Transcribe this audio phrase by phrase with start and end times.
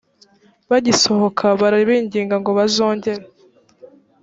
[0.69, 3.23] bagisohoka barabinginga ngo bazongere